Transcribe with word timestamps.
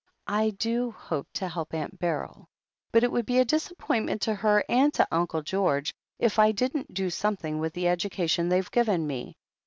"I 0.33 0.49
do 0.49 0.89
hope 0.89 1.27
to 1.33 1.47
help 1.47 1.75
Aunt 1.75 1.99
Beryl.. 1.99 2.47
But 2.91 3.03
it 3.03 3.11
would 3.11 3.27
be 3.27 3.37
a 3.37 3.45
disappointment 3.45 4.23
to 4.23 4.33
her 4.33 4.63
and 4.67 4.91
to 4.95 5.07
Uncle 5.11 5.43
George 5.43 5.93
if 6.17 6.39
I 6.39 6.51
didn't 6.51 6.91
do 6.91 7.11
something 7.11 7.59
with 7.59 7.73
the 7.73 7.87
education 7.87 8.49
they've 8.49 8.71
given 8.71 9.05
me. 9.05 9.37